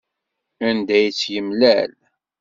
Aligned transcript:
Anda 0.67 0.99
tt-yemlal? 1.13 1.91